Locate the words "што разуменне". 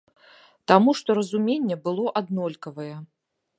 1.01-1.77